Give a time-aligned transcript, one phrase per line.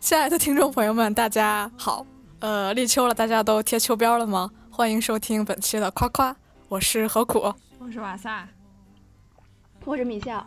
[0.00, 2.06] 亲爱的听众朋友们，大家好。
[2.38, 4.48] 呃，立秋了，大家都贴秋膘了吗？
[4.70, 6.34] 欢迎收听本期的夸夸，
[6.68, 8.48] 我是何苦，我是瓦萨，
[9.84, 10.46] 我是米笑。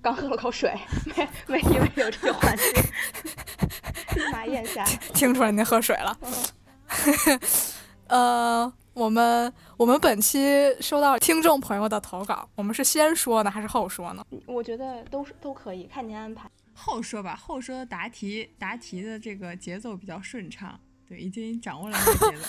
[0.00, 0.72] 刚喝了口水，
[1.16, 2.64] 没没以为有这个环节，
[4.14, 4.84] 立 马咽下。
[5.12, 6.16] 听出来您喝水了。
[8.06, 14.24] 呃，我们我们本期收到听众朋友的投稿，我们是先说呢还是后说呢？
[14.46, 16.48] 我觉得都是都可以，看您安排。
[16.76, 22.44] 后说吧，后说答题答题的这个节奏比较顺畅，对，已经掌握了这个节奏。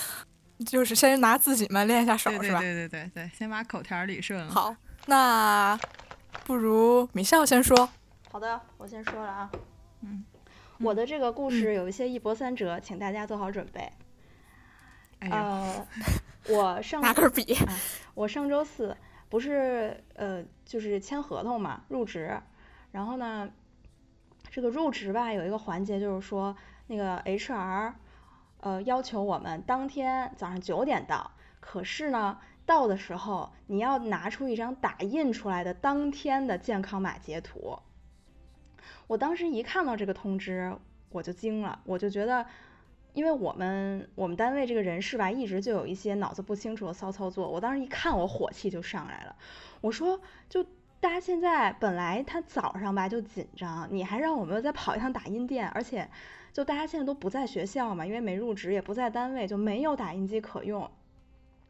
[0.66, 2.60] 就是先拿自己嘛练一下手，是吧？
[2.60, 4.52] 对对对对，先把口条理顺了。
[4.52, 5.80] 好，那
[6.46, 7.88] 不如米笑先说。
[8.32, 9.52] 好的，我先说了啊。
[10.02, 10.26] 嗯，
[10.80, 13.92] 我的这个故事有一些一波三折，请大家做好准备。
[15.20, 15.88] 呃，
[16.50, 17.56] 我上 拿根笔。
[18.16, 18.98] 我上周四
[19.30, 22.36] 不是呃，就是签合同嘛，入职。
[22.92, 23.48] 然后呢，
[24.58, 27.94] 这个入职吧，有一个环节就是说，那个 HR
[28.60, 31.30] 呃要求我们当天早上九点到。
[31.60, 37.78] 可是呢，到的时候你要拿出一张打印出来的当天的健康码截图。
[39.06, 40.76] 我当时一看到这个通知，
[41.10, 42.48] 我就惊了，我就觉得。
[43.14, 47.50] 因为我们我们单位这个人事吧，一直就有一些脑子不清楚的骚操作。
[47.50, 49.36] 我当时一看，我火气就上来了。
[49.82, 50.64] 我说，就
[51.00, 56.10] 大家现在本来他早上吧就紧张，你还让我们再跑一趟打印店，而且
[56.52, 60.90] 就大家现在都不在学校嘛，因为没入职，也不在单位，就没有打印机可用，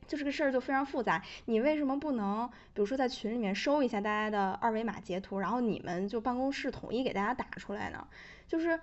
[0.08, 1.24] 就这个事儿就非常复杂。
[1.46, 8.08] 你为什么不能，比如说在群里面收一下大家的二维码截图，然后你们就办公室统一给大家打出来呢？
[8.48, 8.80] 就是。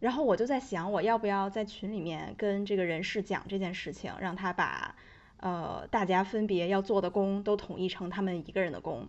[0.00, 4.94] 然后我就在想，我要不要在群里面跟这个人事讲这件事情，让他把，
[5.38, 9.08] 呃，大家分别要做的工都统一成他们一个人的工。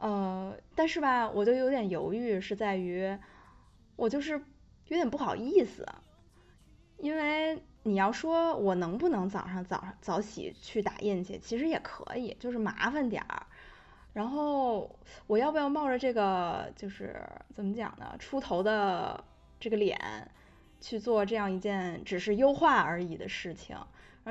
[0.00, 3.16] 呃，但是吧，我就有点犹豫，是在于，
[3.96, 4.32] 我就是
[4.88, 5.86] 有点不好意思，
[6.98, 13.46] 因为你要说我能不能早上早上早起去打印去，其实也可以，就是麻烦点儿。
[14.12, 17.22] 然后我要不要冒着这个就是
[17.54, 19.22] 怎么讲呢，出头的。
[19.62, 20.00] 这个脸
[20.80, 23.76] 去做这样一件只是优化而已的事情，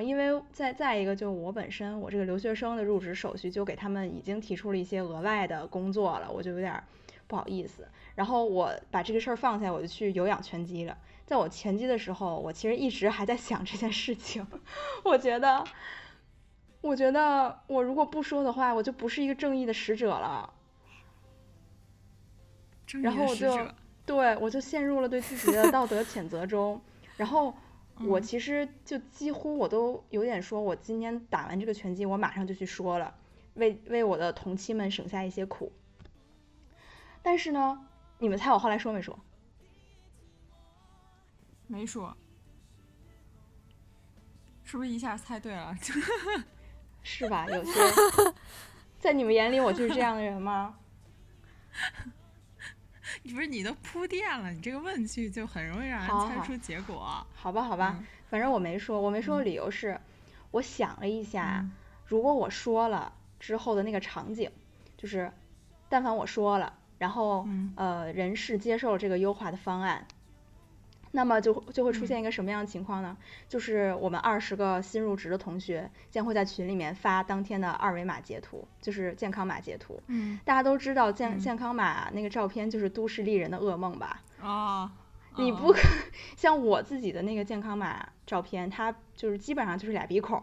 [0.02, 6.84] 因为再再一个，就我本身我这个留学生的入职手续就给他们已经提出了一些额外的工作了，我就有点
[7.28, 7.88] 不好意思。
[8.16, 10.98] 然后我把这个事儿放下，我就去有氧拳击了。
[11.26, 14.46] 在我拳击的时候，我其实一直还在想这件事情。
[15.04, 15.64] 我觉得，
[16.82, 20.54] 我觉得我如果不说的话，我就不是一个正义的使者了。
[23.02, 23.68] 然后我就。
[24.06, 26.82] 对，我就陷入了对自己的道德谴责中，
[27.16, 27.54] 然后
[28.06, 33.14] 我其实就几乎我都有点说，我今天打完这个拳击，我马上就去说了，
[33.56, 35.72] 为为我的同期们省下一些苦。
[37.22, 37.86] 但是呢，
[38.20, 39.20] 你们猜我后来说没说？
[41.68, 42.16] 没说，
[44.64, 45.76] 是不是一下猜对了？
[47.04, 47.46] 是吧？
[47.50, 47.72] 有些，
[48.98, 50.78] 在你们眼里我就是这样的人吗？
[53.34, 57.26] 不是你都铺垫了，你这个问句就很容易让人猜出结果。
[57.34, 60.00] 好吧，好吧，反正我没说，我没说的理由是，
[60.52, 61.66] 我想了一下，
[62.06, 64.50] 如果我说了之后的那个场景，
[64.98, 65.32] 就是，
[65.88, 70.06] 但凡我说了，然后呃，人事接受了这个优化的方案。
[71.12, 73.18] 那么就就会出现一个什么样的情况呢？
[73.48, 80.00] 就是我们二十个新入职的同学将会在群里面发当天的二维码截图，就是健康码截图。
[80.08, 80.40] 嗯。
[80.46, 84.22] 大家都知道健健康码那个照片就是都市丽人的噩梦吧？
[84.42, 84.92] 啊。
[85.36, 85.80] 你不可
[86.38, 90.40] 像我自己的那个健康码照片，它就是基本上就是俩鼻孔，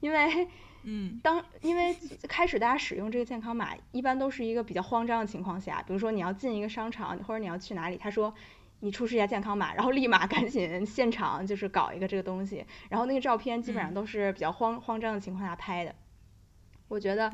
[0.00, 0.48] 因为
[0.82, 1.94] 嗯，当因为
[2.26, 8.34] 开始大家使用这个健康码，一般都是一个比较慌张的情况下，比如说你要进一个商场，或者你要去哪里，他说。
[8.80, 15.94] 你出示一下健康码，然后立马赶紧现场就是搞一个这个东西，然后那个照片基本上都是比较慌慌张的情况下拍的。
[16.88, 17.30] 我觉得，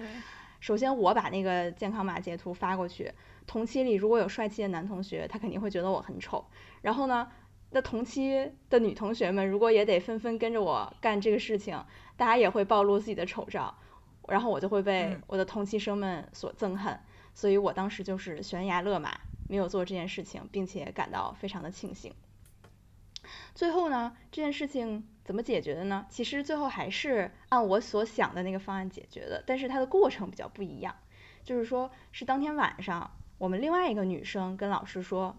[0.61, 3.13] 首先我把那个健康码截图发过去，
[3.47, 6.45] 同期里如果有帅气的男同学，他肯定会觉得我很丑。
[6.83, 7.29] 然后呢，
[7.71, 11.83] 那同期的女同学们如果也得纷纷跟着我干这个事情，
[12.17, 13.75] 大家也会暴露自己的丑照，
[14.29, 16.99] 然后我就会被我的同期生们所憎恨。
[17.33, 19.15] 所以我当时就是悬崖勒马。
[19.49, 22.15] 没有做这件事情，并且感到非常的庆幸。
[23.55, 26.07] 最后呢，这件事情怎么解决的呢？
[26.09, 30.95] 其实最后还是按我所想的那个方案解决的，但是它的过程比较不一样。
[31.45, 35.37] 就是说，是当天晚上，我们另外一个女生跟老师说：“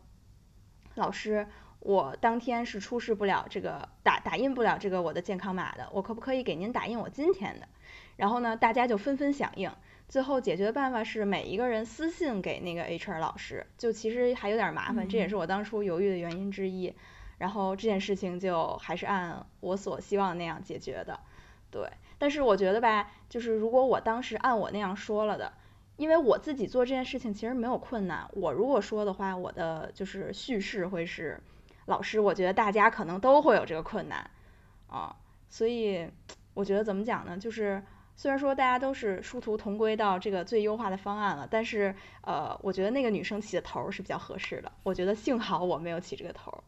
[0.95, 1.47] 老师，
[1.79, 7.67] 我当天是出示不了这个打打印不了这个我的健康码的，我可不可以给您打印我今天的？”
[8.17, 9.71] 然后呢，大家就纷纷响应。
[10.07, 16.93] 最后解决的办法是每一个人私信给那个 HR 老师，就其实还有点麻烦，这也是我当初犹豫的原因之一。
[17.37, 21.19] 然后这件事情就还是按我所希望那样解决的，
[21.69, 21.87] 对。
[22.17, 25.53] 但是我觉得吧，就是如果我当时按我那样说了的，
[25.97, 31.39] 因为我自己做这件事情其实没有困难，我如果说的话，我的就是叙事会是，
[31.85, 34.27] 老师，我觉得大家可能都会有这个困难，
[34.87, 35.15] 啊，
[35.47, 36.09] 所以
[36.55, 37.37] 我觉得怎么讲呢？
[37.37, 37.83] 就是
[38.17, 44.71] 虽然说大家都是殊途同归到这个最优化的方案了，但是呃，我觉得那个女生起的头是比较合适的。
[44.81, 46.63] 我觉得幸好我没有起这个头。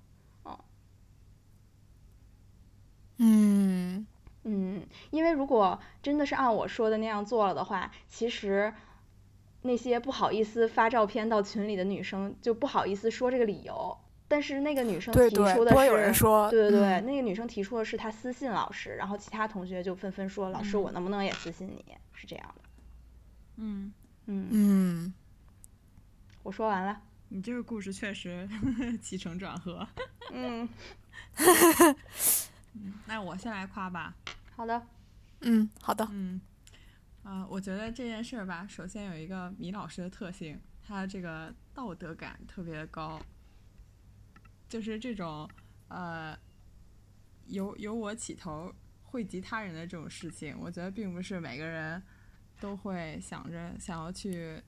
[3.21, 4.07] 嗯
[4.43, 8.73] 嗯，因为如果真的是按我说的那样做了的话，其实
[9.61, 13.97] 那些不好意思发照片到群里的女生就不好意思说这个理由。
[14.29, 21.83] 但是那个女生提出的是，对有人说，对对对，那个女生提出的是她私信老师，然后其他同学就纷纷说，老师我能不能也私信你？
[22.13, 22.61] 是这样的。
[23.57, 23.91] 嗯
[24.27, 25.13] 嗯嗯，
[26.43, 27.01] 我说完了。
[27.29, 28.47] 你这个故事确实
[29.01, 29.87] 起承转合。
[30.31, 30.69] 嗯。
[32.75, 34.13] 嗯，那我先来夸吧。
[34.55, 34.81] 好的。
[35.41, 36.07] 嗯，好的。
[36.11, 36.39] 嗯，
[37.23, 43.19] 啊，我觉得这件事儿吧，首先有一个米老师的特性，他这个道德感特别高。
[44.69, 45.49] 就是这种
[45.89, 46.37] 呃，
[47.47, 48.73] 由由我起头
[49.03, 52.01] 惠及他人的这种事情，我觉得并不是每个人
[52.61, 54.61] 都会想着想要去。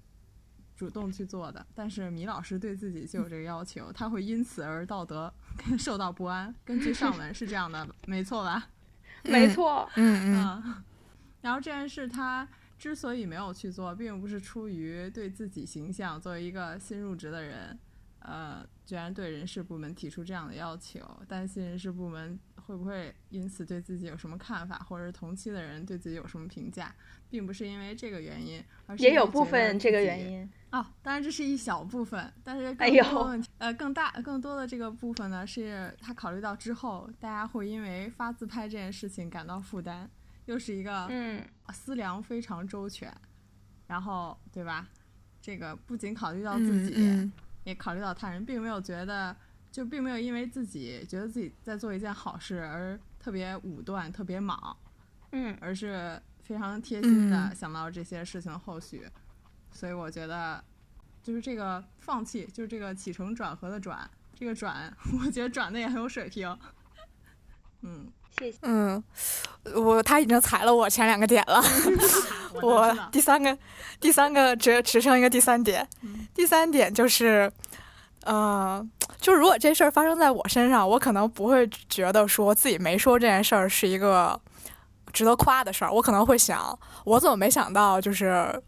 [0.74, 5.32] 主动去做的，但是米老师对自己就有这个要求，他会因此而道德
[5.78, 6.52] 受到不安。
[6.66, 8.68] 根据上文是这样的，没错吧？
[9.26, 10.84] 没错，嗯嗯。
[11.42, 12.48] 然后这件事他
[12.80, 17.78] 之所以没有去做，并不是出于对自己形象作为一个新入职的人，
[18.22, 26.94] 呃，居然对人事部门提出这样的要求，担心人事部门会不会因此对自己有什么看法，或者是同期的人对自己有什么评价，
[27.30, 30.50] 并不是因为这个原因，而是也有部分这个原因。
[30.72, 40.10] 哦，当然这是一小部分，但是更多问题，呃，更大、更多的这个部分呢，是他考虑到之后大家会因为发自拍这件事情感到负担，
[40.46, 41.44] 又是一个嗯
[41.74, 43.12] 思量非常周全，
[43.88, 44.88] 然后对吧？
[45.42, 47.32] 这个不仅考虑到自己，
[47.64, 49.36] 也考虑到他人，并没有觉得
[49.72, 54.76] 就并没有因为自己觉得自己在做一件好事而特别武断、特别莽，
[55.32, 59.08] 嗯，而是非常贴心的想到这些事情后续。
[59.72, 60.64] 所以我觉得，
[61.24, 64.92] 就是这个放弃，就是这个起承转合的转，这个转，
[65.24, 66.58] 我觉得转的也很有水平。
[67.82, 68.58] 嗯，谢谢。
[68.64, 69.04] 嗯，
[69.76, 71.64] 我他已经踩了我前两个点了，
[72.62, 73.58] 我第三个，
[74.00, 75.88] 第三个只只剩一个第三点。
[76.34, 77.52] 第三点就是，
[78.24, 78.86] 呃，
[79.20, 84.40] 就如果这事儿发生在我身上，我可能不会觉得说自己没说这件事儿是一个。
[85.14, 88.64] 值得夸的事儿，我可能会想，我怎么没想到就是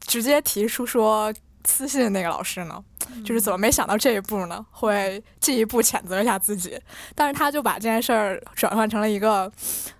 [0.00, 1.32] 直接提出说
[1.68, 2.82] 私信那个老师呢？
[3.24, 4.64] 就是怎么没想到这一步呢？
[4.70, 6.80] 会进一步谴责一下自己。
[7.14, 9.50] 但是他就把这件事儿转换成了一个，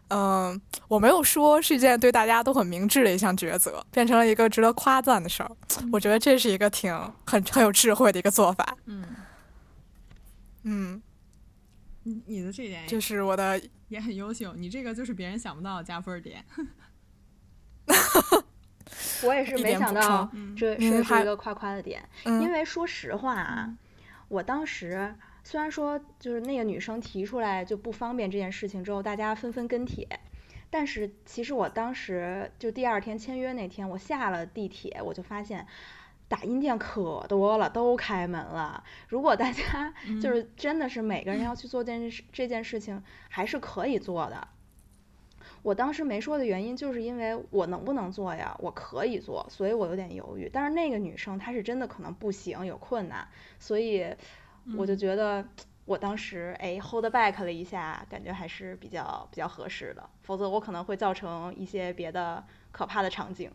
[0.09, 5.51] 嗯，我没有说是一件对大家都很明智的一项抉择，变成了一个值得夸赞的事儿。
[5.93, 6.93] 我觉得这是一个挺
[7.27, 8.77] 很很有智慧的一个做法。
[8.87, 9.05] 嗯
[10.65, 11.03] 嗯，
[12.03, 13.61] 你你的这点就是我的。
[13.89, 16.45] 也很优秀，你这个就是别人想不到的加分点。
[19.25, 22.03] 我也是没想到，这是一个夸夸的点。
[22.25, 23.73] 因为说实话啊，
[24.29, 30.07] 我当时虽然说就是那个女生提出来就不方便这件事情之后，大家纷纷跟帖，
[30.71, 35.67] 但是其实我当时就第二天签约那天，我下了地铁，我就发现。
[36.31, 38.85] 打印店可多了，都开门了。
[39.09, 44.47] 如果大家 就是真的是每个人要去做这件事，这件事情还是可以做的。
[45.63, 48.57] 我当时没说的原因，就是因为我能不能做呀？
[48.61, 50.51] 我可以做，所以我有点犹豫。
[50.53, 53.27] 但是那个女生她是真的可能不行，有困难，
[53.59, 54.15] 所以
[54.77, 55.47] 我就觉得
[55.85, 60.09] 我当时哎 hold back 了一下，感觉还是比较比较合适的。
[60.23, 63.51] 否则我可能会造成一些别的可怕的场景。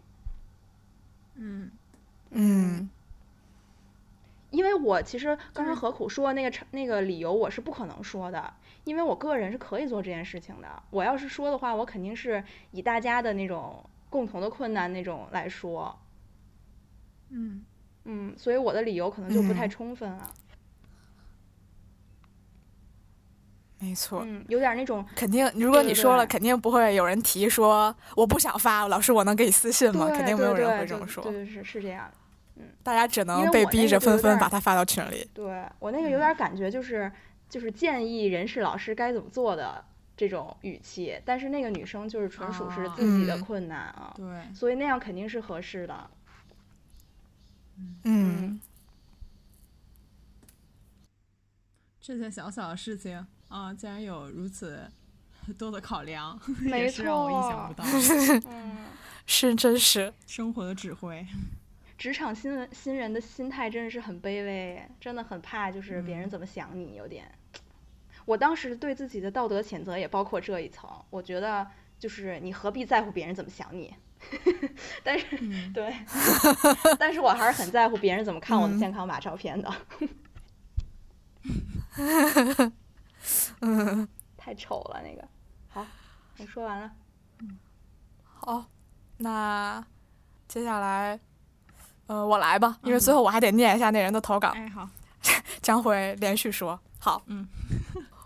[1.36, 1.72] 嗯。
[2.36, 2.89] 嗯，
[4.50, 8.51] 因为我其实刚才何苦说那个那个理由，我是不可能说的，
[8.84, 10.68] 因为我个人是可以做这件事情的。
[10.90, 15.98] 我要是说的话，我肯定是以大家的那种共同的困难那种来说。
[17.30, 17.63] 嗯
[18.06, 20.30] 嗯，所以我的理由可能就不太充分了。
[23.80, 30.10] 没错，嗯，有点那种肯定，如果你说了，肯定不会有人提说我不想发，老师我能给你私信吗？
[30.10, 31.24] 肯定没有人会这么说。
[31.24, 32.10] 对，是是这样。
[32.56, 35.30] 嗯，大家只能被逼着纷纷把它发到群里。
[35.34, 37.12] 对我那个有点感觉，就是
[37.53, 39.86] 就是建议人事老师该怎么做的
[40.17, 46.10] 这这种语气，但是那个女生就是纯属是自己的困难啊，对，所以那样肯定是合适的。
[48.05, 48.57] 嗯，
[52.00, 54.89] 这件小小的事情啊，竟然有如此
[55.60, 57.83] 多的考量，没也是让我意想不到。
[58.50, 58.77] 嗯，
[59.27, 61.27] 是真实，生活的指挥，
[61.98, 67.29] 职场新人新人的心态真的是很卑微，真的很怕就是别人怎么想你，有点。
[68.25, 71.65] 我当时对自己的道德谴责也包括这一层，我觉得
[72.00, 73.94] 就是你何必在乎别人怎么想你？
[75.03, 75.94] 但是嗯，对，
[76.98, 79.74] 但是我还是很在乎别人怎么看我的嗯健康码照片的，
[83.60, 85.27] 嗯， 太丑了那个。
[85.68, 85.86] 好，
[86.38, 86.92] 我说完了。
[88.24, 88.65] 好，
[89.18, 89.86] 那
[90.48, 91.20] 接下来，
[92.08, 94.50] 呃，我来吧，因为最后我还得念一下那人的投稿。
[94.50, 94.88] 哎，好，
[95.62, 96.80] 将会连续说。
[97.00, 97.46] 好，嗯，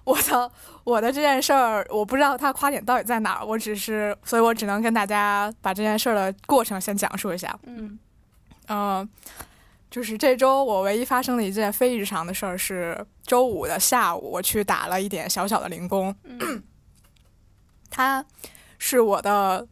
[0.07, 0.49] 我的
[0.85, 7.53] 我的这件事儿，我不知道他夸点到底在哪儿，我只是，所以我只能跟大家把这件事儿的过程先讲述一下。
[7.63, 7.99] 嗯
[8.67, 9.05] 呃、
[9.91, 16.15] 就是这周我唯一发生的一件非日常的事儿是周五的下午，我去打了一点小小的零工。
[16.23, 16.63] 嗯
[17.91, 18.23] 他
[18.77, 19.67] 是我的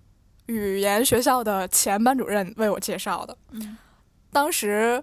[0.47, 3.37] 语言学校的前班主任为我介绍的。
[3.51, 3.77] 嗯
[4.33, 5.01] 当时，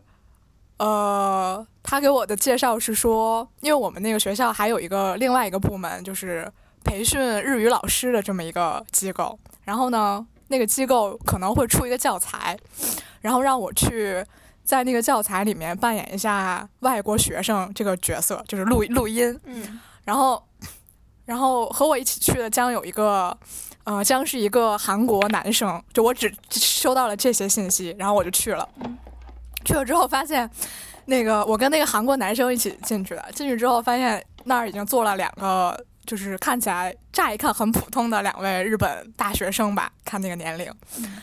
[0.82, 6.50] 呃，他给我的介绍是说，因为我们那个学校还有一个另外一个部门，就是
[6.82, 9.38] 培训日语老师的这么一个机构。
[9.62, 12.58] 然后呢，那个机构可能会出一个教材，
[13.20, 14.26] 然后让我去
[14.64, 19.38] 在那个教材里面扮演一下外国学生这个角色，就是录录音。
[19.44, 20.42] 嗯然后，
[21.26, 23.38] 然后和我一起去的将有一个，
[23.84, 25.80] 呃，将是一个韩国男生。
[25.92, 28.68] 就我只收到了这些信息，然后我就去了。
[28.80, 28.98] 嗯
[29.64, 30.48] 去了之后发现，
[31.06, 33.24] 那个我跟那个韩国男生一起进去的。
[33.34, 40.72] 进去之后发现那儿已经坐了两个，就是看起来乍一看很普通的两位日本大学生吧，看那个年龄。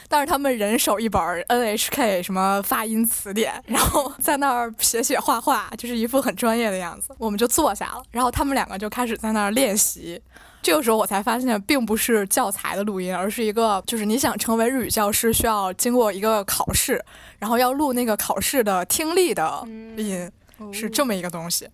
[0.08, 7.14] 但是他们人手一本 NHK 什么发音词典，然后在那儿写写画画，就是一副很专业的样子。
[7.18, 10.22] 我们就坐下了，然后他们两个就开始在那儿练习。
[10.62, 17.04] 这个时候我才发现，并不是教材的录音，而是一个就是你想成为日语教师，需要经过一个考试，
[17.40, 21.68] 然后要录那个考试的听力的嗯音，哦是这么一个东西。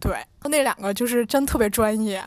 [0.00, 2.22] 对，那两个就是真特别专业，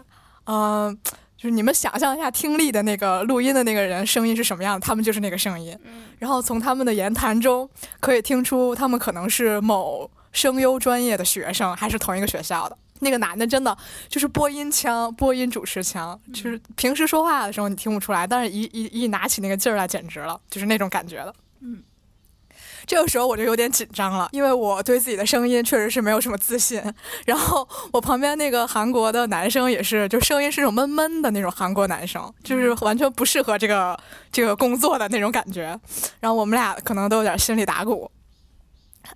[0.46, 0.98] 嗯、
[1.38, 5.78] 就是你们想象一下听力的那个录音的那个人声音是什么样，他们就是那个声音。
[5.84, 12.78] 嗯然后从他们的言谈中可以听出，他们可能是某声优专业的学生，还是同一个学校的。
[13.00, 13.76] 那个男的真的
[14.08, 21.34] 就是播音腔、播音主持腔，就是平时说话的时候你听不出来，但是一一一拿起那个劲儿来，简直了，就是那种感觉了。
[21.62, 21.84] 嗯，
[22.86, 26.82] 这个时候我就有点紧张了，因为我对自己的声音确实是没有什么自信。
[27.26, 34.00] 然后我旁边那个韩国的男生也是，就声音是那种闷闷的那种韩国男生，就是完全不适合这个
[34.32, 35.80] 这个工作的那种感觉。
[36.20, 38.10] 然后我们俩可能都有点心里打鼓。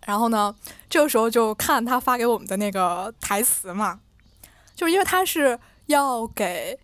[0.06, 0.54] 然后呢，
[0.90, 4.00] 这个时候就看他发给我们的那个台词嘛，
[4.76, 6.80] 就是因为他是要给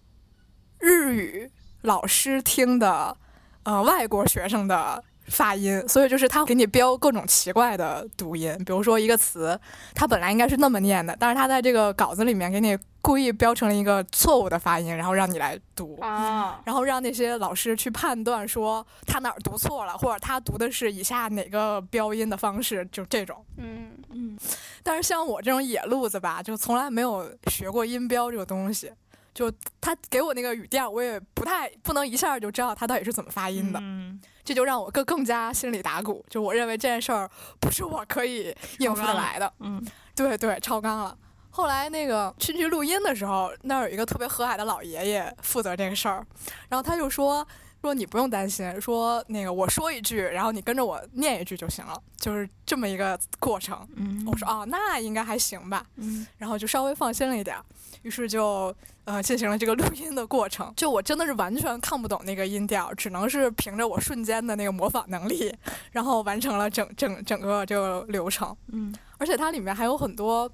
[0.79, 1.51] 日语
[1.81, 3.15] 老师听的，
[3.63, 9.59] 呃，外国学生的发音，所以就是他给你标各种奇怪的读音，比如说一个词，
[9.95, 15.97] 他本来应该是那么念的，但是他在这个稿子里面给你故意标成了一个错误的发音，然后让你来读。
[16.01, 23.43] 啊，然后让那些老师去判断说他哪儿读错了，或者他读的是以下哪个标音的方式，就这种。
[23.57, 24.37] 嗯嗯
[24.83, 28.91] 但是像我这种野路子吧，就从来没有学过音标这个东西，
[29.33, 36.25] 就他给我那个语调，我也不太不能一下就知道他到底是怎么发音的，嗯这就让我更更加心里打鼓。
[36.29, 37.29] 就我认为这件事儿
[37.59, 41.17] 不是我可以应付得来的，嗯对对，超纲了。
[41.49, 46.25] 后来那个去去录音的时候，那儿有一个特别和蔼的老爷爷负责这个事儿，
[46.69, 47.45] 然后他就说
[47.81, 53.87] 说你不用担心，说那个我说一句，然后你跟着我念一句就行了，就是这么一个过程。
[53.95, 57.63] 嗯我说哦，那应该还行吧，嗯然后就稍微放心了一点儿，
[58.03, 58.73] 于是就
[59.05, 60.71] 呃进行了这个录音的过程。
[60.77, 65.53] 就我真的是完全看不懂那个音调，只能是凭着我瞬间的那个模仿能力，
[65.91, 68.55] 然后完成了整整整个这个流程。
[68.71, 70.49] 嗯而且它里面还有很多，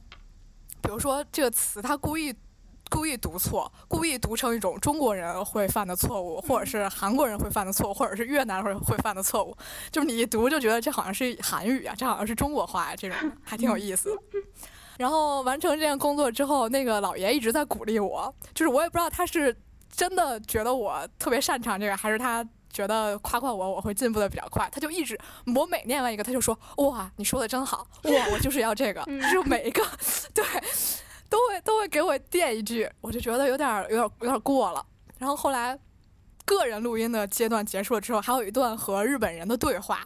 [0.86, 2.34] 比如说这个词，他故意
[2.92, 9.58] 故意读错，故意读成一种中国人会犯的错误，或者是韩国人会犯的错误，或者是越南人会犯的错误，
[9.92, 14.22] 就是你一读就觉得这好像是韩语啊，这好像是中国话呀、这种还挺有意思的。
[14.98, 19.54] 然后完成这件工作之后，那个老爷一直在鼓励我，就是我也不知道他是
[19.92, 24.70] 真的觉得我特别擅长这个，还是他觉得夸夸我我会进步的比较快。
[24.72, 25.18] 他就一直
[25.56, 29.82] 我每念完一个，他就说哇你说的真好， 哇我就是要这个，就是每一个
[30.36, 30.44] 对。
[31.28, 34.86] 都会都会给我垫一句，我就觉得有点儿有点儿有点儿过了。
[35.18, 35.78] 然后后来
[36.46, 40.06] 个人录音的阶段结束了之后，还有一段和日本人的对话，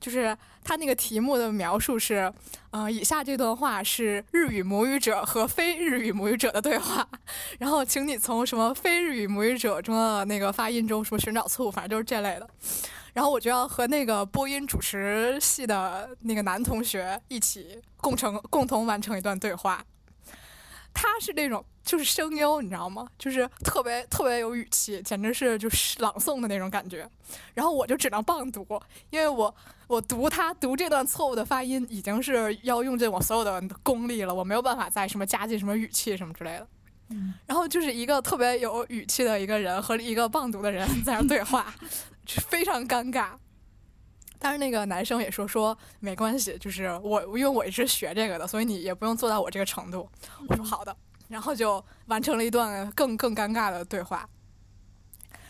[0.00, 2.32] 就是他那个题目的描述是，
[2.70, 7.06] 呃，以下这段话是日语母语者和非日语母语者的对话，
[7.60, 12.48] 然后请你从什么非日语母语者中的那个发音中什么寻找错误，反正就是这类的。
[13.12, 19.84] 然后我就要和那个播音主持系的那个男同学一起共成共同完成一段对话。
[20.94, 23.06] 他是那种就是声优，你知道吗？
[23.18, 27.08] 就是特别特别有语气，简直是就是朗诵的那种感觉。
[27.54, 28.64] 然后我就只能棒读，
[29.10, 29.54] 因为我
[29.86, 36.66] 我读他读这段错误的发音，已经是要用尽我所有的功力了，我没有办法再什么加进什么语气什么之类的。
[37.46, 41.74] 然后就是一个特别有语气的一个人和一个棒读的人 在那对话，
[42.24, 43.30] 就非常尴尬。
[44.38, 50.08] 但是那个男生也说说没关系，就是我因为我一直学这个的，所以你也不用做到我这个程度。
[50.48, 50.96] 我说好的，
[51.30, 54.28] 然后就完成了一段更更尴尬的对话。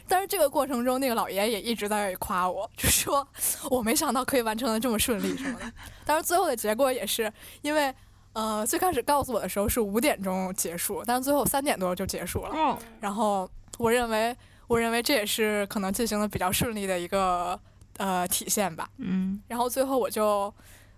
[0.07, 3.27] 但是这个过程中，那个老爷爷也一直在夸我，就说
[3.69, 5.73] 我没想到可以完成的这么顺利什么的。
[6.07, 7.33] 但是最后的结果也是
[7.63, 7.93] 因为
[8.35, 12.51] 呃最开始告诉我的时候是五点钟结束，但是最后三点多就结束了。
[12.51, 14.37] 哦，然后我认为
[14.69, 17.59] 我认为这也是可能进行的比较顺利的一个。
[17.97, 20.51] 呃，体现吧，嗯，然后最后我就，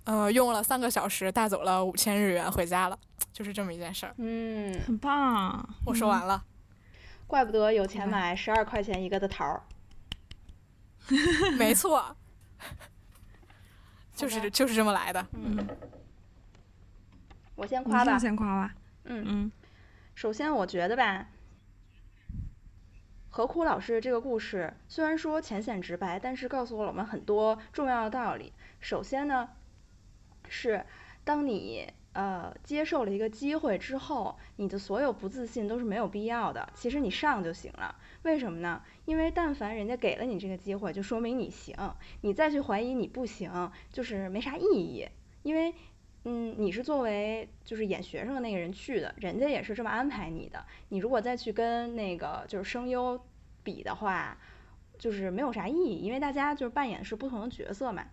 [0.05, 2.97] 呃，用了三个小时带走了五千日元回家了，
[3.33, 4.15] 就是这么一件事儿。
[4.17, 6.43] 嗯，很棒，我说完了，
[7.27, 9.63] 怪不得有钱买十二块钱一个的桃儿。
[11.59, 12.17] 没错，
[14.15, 15.27] 就是就是这么来的。
[15.33, 15.67] 嗯，
[17.55, 18.75] 我先夸吧，先夸吧。
[19.05, 19.53] 嗯嗯，
[20.15, 21.27] 首先我觉得吧。
[23.31, 28.53] 何苦老师这个故事虽然说浅显直白，但是告诉了我们很多重要的道理。
[28.79, 29.49] 首先呢，
[30.49, 30.85] 是
[31.25, 36.69] 当你呃接受了一个机会之后，你的所有不自信都是没有必要的。
[36.75, 37.95] 其实你上就行了。
[38.23, 38.83] 为什么呢？
[39.05, 41.77] 因为但凡人家给了你这个机会，就说明你行。
[42.21, 45.09] 你再去怀疑你不行，就是没啥意义。
[45.43, 45.75] 因为
[46.25, 50.65] 嗯，你是作为就是演学生的那个人去的，人家也是这么安排你的。
[50.91, 53.21] 你如果再去跟那个就是声优
[53.65, 54.39] 比的话，
[54.99, 58.07] 就是没有啥意义，因为大家就是扮演是不同的角色嘛。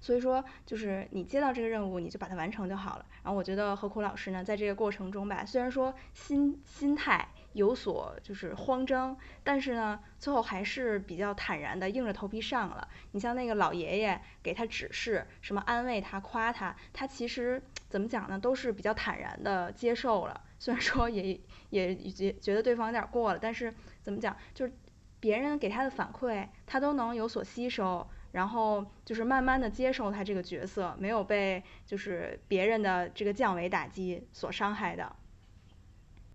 [0.00, 3.04] 所以说，就是你接到这个任务，你就把它完成就好了。
[3.24, 12.86] 然后我觉得何苦老师呢，在这个过程中吧，虽然说心心态有所就是慌张，但是呢，最后还是比较坦然的，硬着头皮上了。
[13.12, 20.40] 你像那个老爷爷给他指示，什么安慰他、夸他，他其实怎么讲呢，都是比较坦然的接受了。
[20.58, 21.38] 虽然说也
[21.70, 24.72] 也觉觉得对方有点过了，但是怎么讲，就是
[25.18, 28.06] 别人给他的反馈，他都能有所吸收。
[28.36, 35.16] 然后就是慢慢的接受他这个角色，没有被就是别人的这个降维打击所伤害的。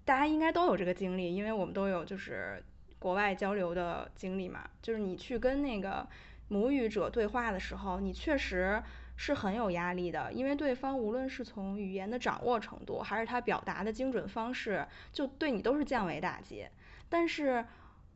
[0.03, 2.63] 大家应该都有这个经历，因为我们都有就是
[2.97, 4.67] 国外交流的经历嘛。
[4.81, 6.07] 就是你去跟那个
[6.47, 8.81] 母语者对话的时候，你确实
[9.15, 16.65] 是很有压力的，因为对方无论是从语言的掌握程度，还是他表达的精准方式，就对你都是降维打击。
[17.09, 17.63] 但是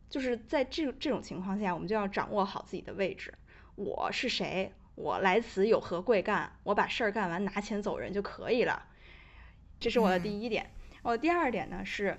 [0.10, 3.32] 就是在这这种情况下，我们就要掌握好自己的位置。
[3.76, 4.72] 我是谁？
[4.96, 6.54] 我来此有何贵干？
[6.64, 8.84] 我把事儿干完，拿钱走人就可以了。
[9.82, 10.72] 这是我的第一点。
[11.02, 12.18] 我的第二点呢是，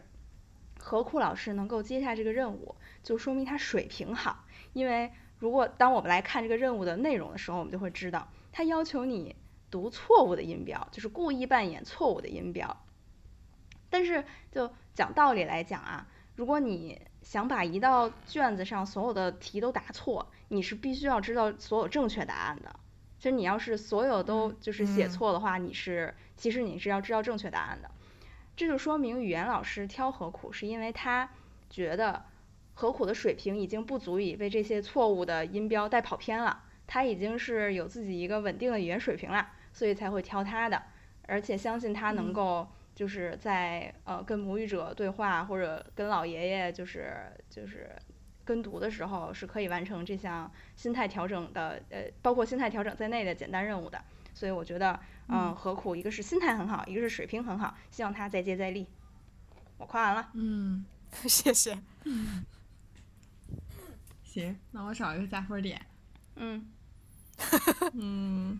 [0.78, 4.44] 何库老师能够接下这个任务，就说明他水平好。
[4.74, 9.34] 因为如果当我们来看这个任务的内容的时候，我们就会知道，他要求你
[9.70, 12.76] 读错误的音标，就是故意扮演错误的音标。
[13.88, 22.74] 但是就讲道理来讲啊，如果你想把一道卷子上所有的题都答错，你是必须要知道所有正确答案的。
[23.18, 27.90] 其实你要是所有都就是写错的话，你是其实你是要知道正确答案的。
[28.56, 31.28] 这就说明语言老师挑何苦，是因为他
[31.68, 32.24] 觉得
[32.74, 40.82] 何苦的水平已经不足以被这些错误的音标带跑偏了，他已经是有自己一个稳定的语言水平了，所以才会挑他的，
[41.26, 42.66] 而且相信他能够。
[42.96, 47.94] 就是在呃跟母语者对话或者跟老爷爷就是就是
[48.46, 58.86] 跟读的时候是可以完成这项心态调整的呃包括心态调整在内的简单任务的，所以我觉得嗯何苦一个是心态很好，一个是水平很好，希望他再接再厉。
[59.76, 60.30] 我夸完了。
[60.32, 60.86] 嗯，
[61.28, 61.78] 谢谢。
[64.24, 65.84] 行，那我找一个加分点。
[66.36, 66.66] 嗯。
[67.92, 68.58] 嗯，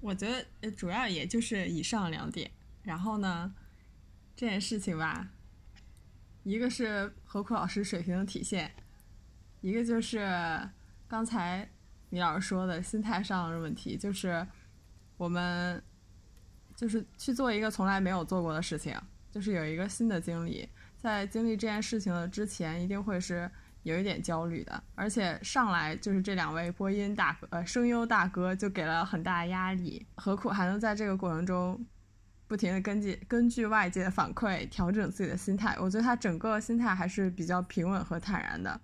[0.00, 2.50] 我觉得主要也就是以上两点。
[2.82, 3.54] 然后呢，
[4.34, 5.28] 这件事情吧，
[6.42, 8.70] 一个是何苦老师水平的体现，
[9.60, 10.28] 一个就是
[11.06, 11.68] 刚才
[12.10, 14.46] 米老师说的心态上的问题，就是
[15.16, 15.82] 我们
[16.74, 18.96] 就是去做一个从来没有做过的事情，
[19.30, 20.68] 就是有一个新的经历。
[20.96, 23.50] 在经历这件事情的之前，一定会是
[23.82, 31.84] 有一点焦虑的，而且上来就是这两位播音大哥、呃声优大哥就给了很大压力，何苦还能在这个过程中
[32.52, 35.74] 不停的根据根据外界的反馈调整自己的心态？
[35.80, 38.78] 我觉得他整个心态还是比较平稳和坦然的。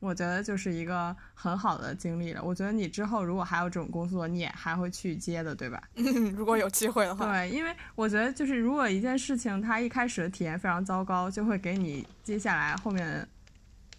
[0.00, 2.42] 我觉得就是一个很好的经历了。
[2.44, 5.82] 我觉得你之后如果还有这种工作，你也还会去接的，对吧？
[5.94, 13.26] 嗯， 如果有机会的话，对，因为我觉得就是如果一件事情它一开始的体验非常糟糕，就会给你接下来后面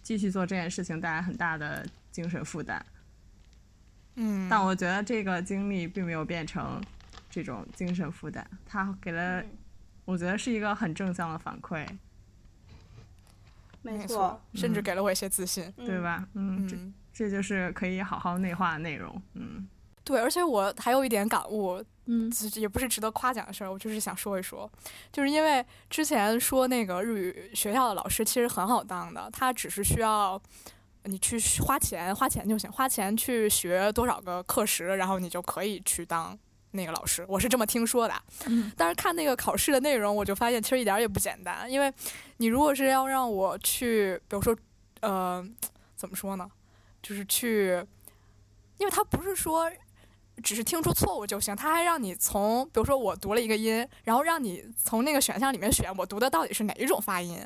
[0.00, 2.80] 继续做这件事情带来很大的精神负担。
[4.14, 6.80] 嗯，但我觉得这个经历并没有变成
[7.36, 9.44] 这种精神负担，他给了，
[10.06, 11.86] 我觉得是一个很正向的反馈。
[13.82, 16.26] 没错，甚至给了我一些自信，对吧？
[16.32, 16.78] 嗯，这
[17.12, 19.20] 这就是可以好好内化的内容。
[19.34, 19.68] 嗯，
[20.02, 24.70] 对，而且我还有一点感悟，嗯，也不是值得夸奖的事儿，我就是想说一说，
[25.12, 30.40] 就是因为之前说那个日语学校的老师其实很好当的，他只是需要
[31.04, 36.36] 你去花钱，花钱就行，花钱去学多少个课时，然后你就可以去当。
[36.76, 38.14] 那个老师，我是这么听说的，
[38.76, 41.68] 但是看那个考试的内容，我就发现其实一点也不简单。
[41.70, 41.92] 因为
[42.36, 44.56] 你如果是要让我去，比如说，
[45.00, 45.44] 呃，
[45.96, 46.48] 怎么说呢，
[47.02, 47.84] 就是去，
[48.78, 49.68] 因为他不是说
[50.42, 57.38] 只是听出错误就行，他还让你从，比如说我读了一个音，然后让你从那个选项里面选我读的到底是哪一种发音。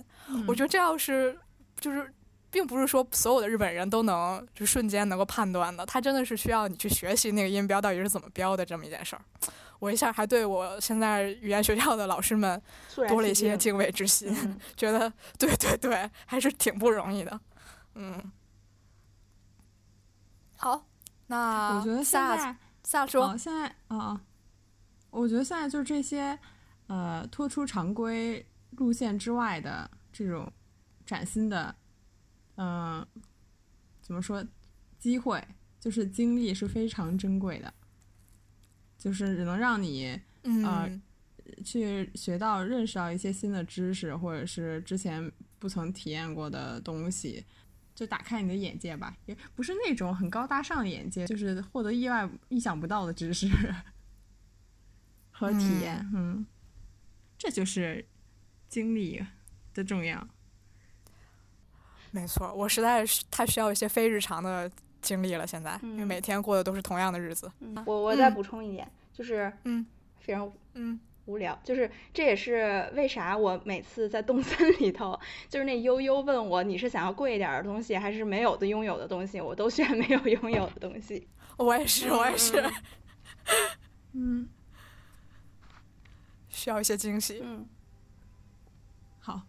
[0.47, 1.39] 我觉得这要是
[1.79, 2.13] 就是。
[2.51, 9.23] 并不是说所有的日本人都能就瞬间能够判断的，他真的是需要你去学习那个音标到底是怎么标的这么一件事儿。
[9.79, 12.61] 我一下还对我现在语言学校的老师们
[13.09, 14.35] 多了一些敬畏之心，
[14.77, 17.41] 觉得对对对，还是挺不容易的。
[17.95, 18.31] 嗯，
[20.57, 20.85] 好，
[21.29, 24.21] 那我觉得现在下说现在啊，
[25.11, 26.39] 我觉得现在就是这些
[26.89, 30.53] 呃脱出常规路线之外的这种
[31.07, 31.75] 崭新的。
[32.63, 33.07] 嗯，
[34.03, 34.47] 怎么说？
[34.99, 35.43] 机会
[35.79, 37.73] 就是经历是非常珍贵的，
[38.99, 40.21] 就是能让你
[40.63, 41.01] 呃
[41.65, 47.43] 去学到、认识到一些新的知识，或者是之前不曾体验过的东西，
[47.95, 49.17] 就打开你的眼界吧。
[49.25, 53.49] 也不是那种很高大上的眼界，就是获得意外、意想不到的知识
[55.31, 56.07] 和体验。
[56.15, 56.45] 嗯，
[57.39, 58.07] 这就是
[58.69, 59.25] 经历
[59.73, 60.29] 的重要。
[62.13, 64.71] 没错，我实在是太需要一些非日常的
[65.01, 65.47] 经历了。
[65.47, 67.51] 现在，因为每天过的都是同样的日子。
[67.87, 69.87] 我我再补充一点，就是嗯，
[70.19, 71.57] 非常嗯无聊。
[71.63, 75.19] 就是这也是为啥我每次在动森里头，
[75.49, 81.29] 就是那悠悠问我你是想要贵一点的东西，还是没有的拥有的东西，我都选没有拥有的东西。
[81.57, 82.61] 我也是，我也是。
[84.15, 84.49] 嗯，
[86.49, 87.41] 需要一些惊喜。
[87.45, 87.69] 嗯，
[89.21, 89.43] 好，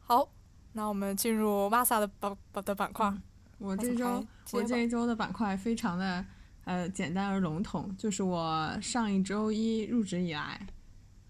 [0.00, 0.30] 好。
[0.72, 3.12] 那我们进入瓦萨的板的板块。
[3.58, 6.24] 我这周我这一周的板块非常的
[6.64, 10.66] 呃简单而笼统，就是我上一周一入职以来，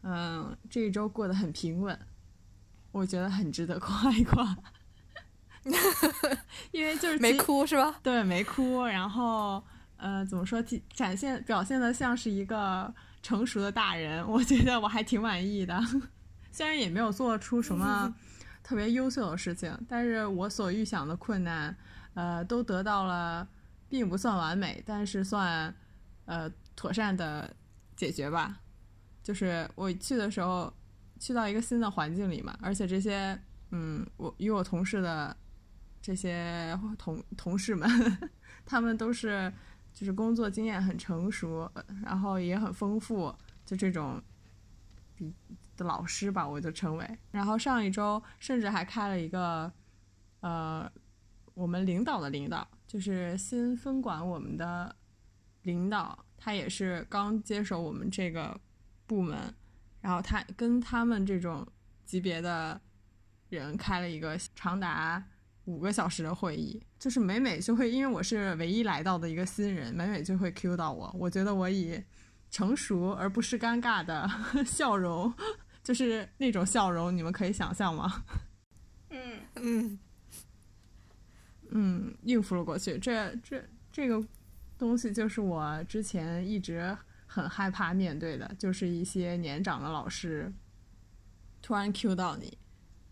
[0.03, 1.99] 嗯，这一周过得很平稳，
[2.93, 4.57] 我觉得很值得夸一夸。
[6.71, 7.99] 因为就是没哭是吧？
[8.03, 8.85] 对，没哭。
[8.85, 9.61] 然后
[9.97, 10.63] 呃，怎么说？
[10.93, 15.83] 展现表现的像是一个成熟的大人，我觉得我还挺满意的。
[16.53, 18.15] 虽然也没有做出什么。
[18.71, 21.77] 特别优秀的事情，但是我所预想的困难，
[22.15, 23.49] 呃，都得到了，
[23.89, 25.75] 并不算完美，但是算，
[26.25, 27.53] 呃，妥善的
[27.97, 28.61] 解决吧。
[29.25, 30.73] 就是我去的时候，
[31.19, 33.37] 去到一个新的环境里嘛，而且这些，
[33.73, 35.37] 嗯，我与我同事的
[36.01, 37.91] 这些同同事们，
[38.65, 39.53] 他们都是
[39.93, 41.69] 就是工作经验很成熟，
[42.05, 43.35] 然后也很丰富，
[43.67, 44.23] 就这种，
[45.17, 45.35] 比。
[45.81, 47.19] 的老师吧，我就称为。
[47.31, 49.73] 然后上一周甚至还开了一个，
[50.41, 50.91] 呃，
[51.55, 54.95] 我们领导的领导，就是新分管我们的
[55.63, 58.61] 领导，他也是刚接手我们这个
[59.07, 59.55] 部门，
[60.03, 61.67] 然后他跟他们这种
[62.05, 62.79] 级别的
[63.49, 65.23] 人开了一个长达
[65.65, 72.03] 五个小时的会议，就是每每就会因为我是唯一来到的一个新人，每每就会 Q 到我，我觉得我以
[72.51, 74.29] 成熟而不是尴尬的
[74.67, 75.33] 笑容。
[75.83, 78.25] 就是那种笑容，你们可以想象吗？
[79.11, 79.99] 嗯嗯
[81.71, 82.99] 嗯，应付了过去。
[82.99, 84.23] 这这这个
[84.79, 90.53] 东西就是我之前一直很害怕面对的，就是一些年长的老师
[91.63, 92.59] 突然 Q 到你，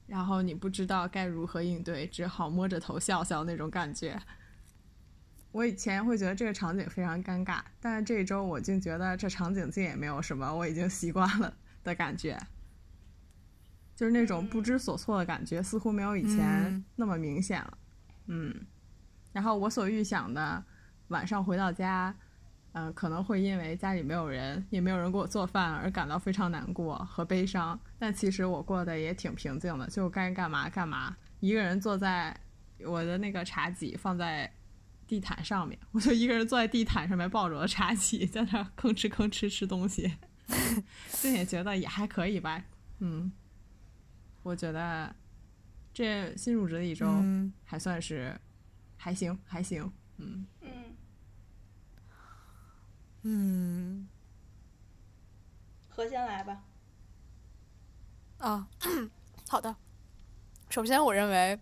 [0.06, 4.20] 然后你不知道该如何应对，只好摸着头笑笑那种感觉。
[5.50, 12.38] 我以前会觉得这个场景非常尴尬，但是这一周我竟觉得这场景竟也没有什么，我已经习惯了的感觉，
[13.98, 17.78] 就是那种不知所措的感觉，似乎没有以前那么明显了。
[18.26, 18.54] 嗯，
[19.32, 20.64] 然后我所预想的
[21.08, 22.14] 晚上回到家，
[22.74, 32.38] 嗯，可能会因为家里没有人，也没有人给我做饭而感到非常难过和悲伤，但其实我过得也挺平静的，就该干嘛干嘛，一个人坐在
[32.86, 34.48] 我的那个茶几放在。
[35.08, 40.02] 地毯上面，我就一个人坐在地毯上面，抱着我的茶几，在那吭哧吭哧吃东西，
[41.22, 42.62] 并且觉得也还可以吧。
[42.98, 43.32] 嗯，
[44.42, 45.14] 我觉得
[45.92, 47.06] 这新入职的一周
[47.64, 48.38] 还算是
[48.96, 49.92] 还行，还行。
[50.16, 50.96] 嗯嗯
[53.22, 54.08] 嗯，
[55.88, 56.62] 何先来吧。
[58.38, 58.68] 啊，
[59.48, 59.74] 好的。
[60.70, 61.58] 首先，我认为。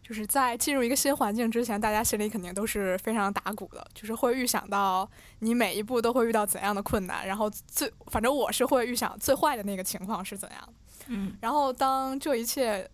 [0.00, 5.06] 就是在进入一个新环境之前，大家心里肯定都是非常打鼓的，就是会预想到
[5.40, 10.74] 你每一步都会遇到怎样的困难，然后最反正我是会预想最坏的那个情况是怎样。
[11.08, 12.88] 嗯，然后当这一切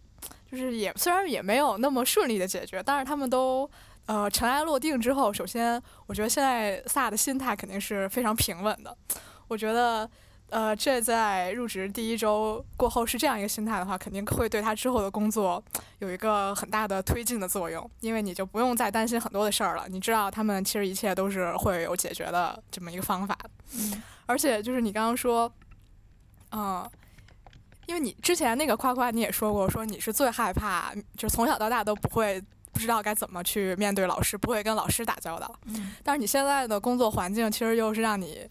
[0.50, 3.68] 就是也虽然也没有那么顺利的解决，但是他们都
[4.06, 8.96] 呃尘埃落定之后，首先我觉得现在萨的心态肯定是非常平稳的，
[9.48, 10.08] 我觉得。
[10.50, 15.60] 呃，这在入职第一周过后是这样一个心态的话，肯定会对他之后的工作
[15.98, 19.88] 有一个很大的推进的作用，因为你就不用再担心很多的事儿了。
[19.88, 23.36] 你知道他们其实一切都是会有解决的这么一个方法。
[23.76, 25.52] 嗯，而且就是你刚刚说，
[26.52, 26.88] 嗯，
[27.86, 32.42] 因为你之前那个夸夸你也说过，说你是最害怕，就从小到大都不会
[32.72, 35.54] 不知道该怎么去面对老师，不会跟老师打交道。
[35.66, 38.48] 嗯，但是你现在的工作环境其实又是让你。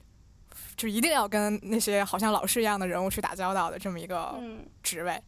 [0.75, 4.35] 就一定要跟那些好像老师一样的人物去打交道的这么一个
[4.81, 5.21] 职位，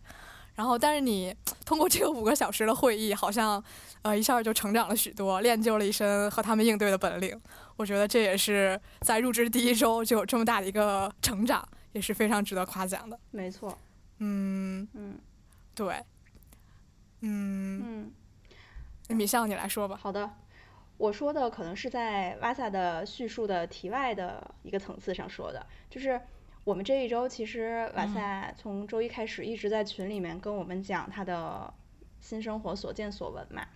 [0.56, 3.64] 然后但是你通过这个五个小时的会议，好像
[4.02, 7.40] 呃一下就成长了许多，练就了一身和他们应对的本领。
[7.76, 13.18] 我觉得这也是在入职第一周就有这么大的一个成长，也是非常值得夸奖的。
[13.30, 13.78] 没错，
[14.20, 15.20] 嗯嗯，
[15.74, 16.04] 对，
[17.22, 18.12] 嗯
[19.10, 19.96] 嗯，米笑你来说吧。
[19.96, 20.30] 好的。
[20.98, 26.22] 我说的可能是在瓦萨的叙述的题外的一个层次上说的，就是
[26.64, 31.74] 我们这一周其实瓦萨从周一开始一直在群里面跟我们讲他的
[32.22, 33.68] 新生活所见所闻嘛。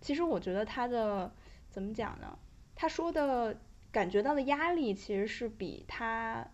[0.00, 1.32] 其实我觉得他的
[1.70, 2.36] 怎么讲呢？
[2.74, 3.56] 他说的
[3.92, 6.44] 感觉到的压力其实是比他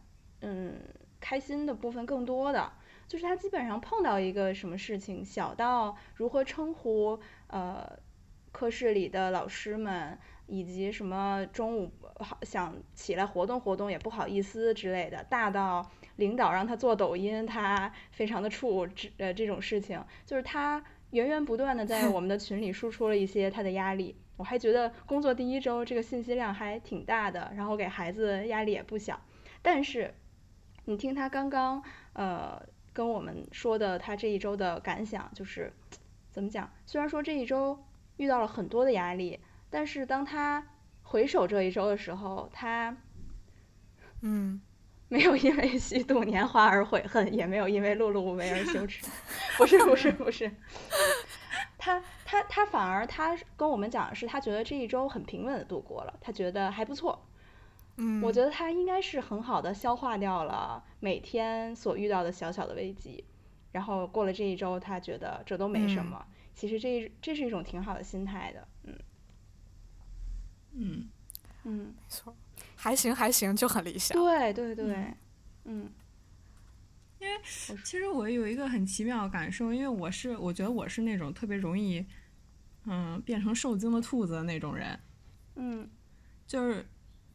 [0.43, 0.79] 嗯
[1.19, 2.71] 开心的部分更多的，
[3.11, 7.19] 就是他基本上碰到一个什么事情，小到如何称呼
[7.49, 7.99] 呃。
[8.53, 10.19] 科室里的老师们，
[10.49, 24.17] 以及什么中午好想起来活动活动也不好意思之类的，大到领导让他做抖音，他非常的怵，这呃这种事情，就是他源源不断的在我们的群里输出了一些他的压力。
[24.37, 29.21] 我还觉得工作第一周这个信息量还挺大的，然后给孩子压力也不小。
[29.63, 30.13] 但是
[30.87, 31.81] 你听他刚刚
[32.15, 32.61] 呃
[32.93, 35.73] 跟我们说的他这一周的感想，就是
[36.31, 36.71] 怎么讲？
[36.87, 37.79] 虽然说这一周。
[38.17, 40.63] 遇到了很多的压力，但是当他
[41.03, 42.95] 回首这一周的时候，他，
[44.21, 44.61] 嗯，
[45.09, 49.07] 没有因为虚度年华而悔恨，也没有因为碌碌无为而羞耻，
[49.57, 50.55] 不是不是不是，
[51.79, 57.27] 他他他反而他跟我们讲的是，他觉得这一周很平稳的度过了，他觉得还不错，
[58.03, 63.23] 嗯，我觉得他应该是很好的消化掉了每天所遇到的小小的危机，
[63.73, 66.27] 然后过了这一周，他觉得这都没什么。
[66.55, 68.99] 其实这这是一种挺好的心态的，嗯，
[70.73, 71.09] 嗯，
[71.65, 72.35] 嗯，没错，
[72.75, 74.17] 还行还行，就很理想。
[74.19, 75.15] 对对对，
[75.65, 75.91] 嗯，
[77.19, 77.39] 因为
[77.85, 82.05] 其实我有一个很奇妙的感受，因为我是我觉得我是那种特别容易，
[82.87, 84.99] 嗯，变成受惊的兔子的那种人，
[85.57, 85.89] 嗯，
[86.47, 86.87] 就是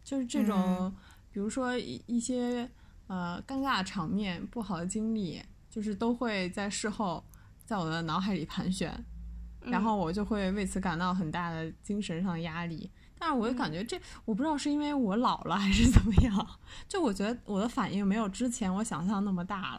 [0.05, 0.95] 就是这种，
[1.29, 2.69] 比如说一一些
[3.07, 7.21] 呃尴尬场面、不好的经历，就是都会在事后
[7.65, 9.03] 在我的脑海里盘旋。
[9.61, 12.87] 然后我就会为此感到很大的精神上的压力，
[13.17, 16.47] 但是我就感觉这我不知道是因为我老了还是怎么样，
[16.87, 19.73] 就我觉得我的反应没有之前我想象那么大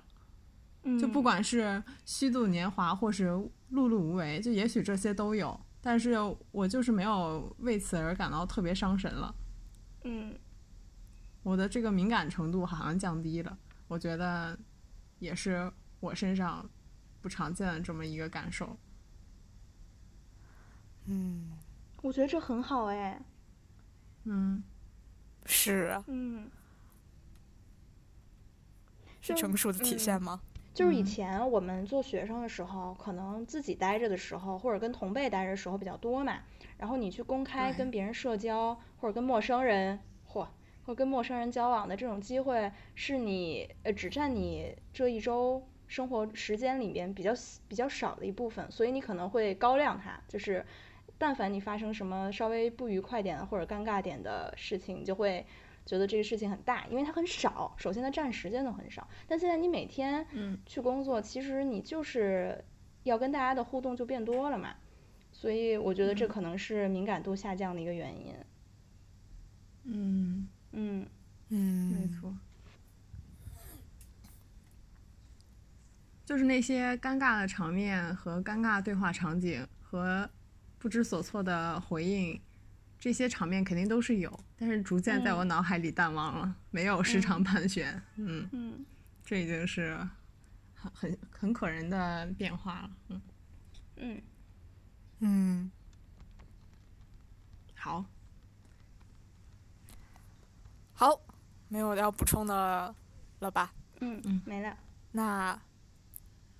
[0.82, 3.30] 了，就不管是虚度年华或是
[3.70, 6.16] 碌碌无为，就也许这些都有，但是
[6.50, 9.32] 我就是没有为此而感到特别伤神了，
[10.08, 10.38] 嗯，
[11.42, 14.56] 我的这个敏感程度好像降低了，我觉得
[15.18, 16.64] 也是我身上
[17.20, 18.76] 不常见的这么一个感受。
[21.06, 21.58] 嗯，
[22.02, 23.20] 我觉得这很好哎。
[24.24, 24.62] 嗯，
[25.44, 26.00] 是。
[26.06, 26.48] 嗯，
[29.20, 30.40] 是成熟的体现吗？
[30.72, 36.38] 就是以嗯前我们做学生的时候，可能自己待着的时候，或者跟同辈待着的时候比较多嘛。
[36.78, 40.48] 然后你去公开跟别人社交，或者跟陌生人，或，
[40.84, 47.32] 或跟陌生人交往的这种机会，是你呃只占你这一周生活时间里面比较
[47.68, 50.64] 比较少的一部分，所以你可能会高亮它，就是
[51.16, 55.46] 但凡你发生什么稍微不愉快点或者尴尬点的事情，你就会
[55.86, 57.72] 觉得这个事情很大，因为它很少。
[57.78, 62.62] 首先它占时间都很少，但现在你每天嗯去工作，其实你就是
[63.04, 64.74] 要跟大家的互动就变多了嘛，
[65.46, 68.34] 所以我觉得这嗯可能是敏感度下降的一个原因。
[69.84, 71.08] 嗯，嗯
[71.50, 72.36] 嗯，没错。
[76.24, 80.28] 就是那些尴尬的场面和尴尬对话场景和
[80.80, 82.42] 不知所措的回应，
[82.98, 88.02] 这些场面肯定都是有，但是逐渐在我脑海里淡忘了，没有时常盘旋。
[88.16, 88.84] 嗯，嗯
[89.24, 89.96] 这已经是
[90.74, 92.90] 很很很可人的变化了。
[93.10, 93.22] 嗯，
[93.98, 94.22] 嗯，
[95.20, 95.70] 嗯，
[97.74, 98.04] 好，
[100.92, 101.20] 好，
[101.68, 102.94] 没有要补充的
[103.38, 103.72] 了吧？
[104.00, 104.76] 嗯嗯没了。
[105.12, 105.58] 那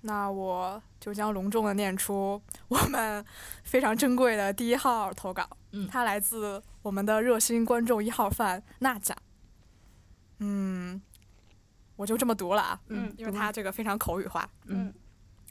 [0.01, 3.23] 那我就将隆重的念出我们
[3.63, 9.15] 非常珍贵的第一号投稿，嗯它来自我们的热心观众一号范娜酱。
[10.39, 10.99] 嗯，
[11.95, 14.49] 我就这么读了啊，嗯因为他这个非常口语化。
[14.65, 14.93] 嗯